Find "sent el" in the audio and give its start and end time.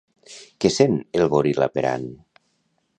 0.77-1.29